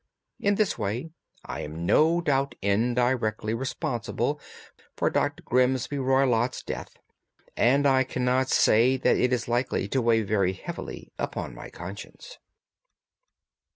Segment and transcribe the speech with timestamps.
[0.39, 1.11] In this way
[1.45, 4.41] I am no doubt indirectly responsible
[4.97, 5.43] for Dr.
[5.43, 6.97] Grimesby Roylott's death,
[7.55, 12.39] and I cannot say that it is likely to weigh very heavily upon my conscience."